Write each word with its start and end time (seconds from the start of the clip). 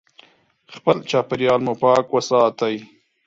خپل 0.75 0.97
چاپیریال 1.09 1.61
مو 1.65 1.73
پاک 1.81 2.05
وساتئ. 2.13 2.75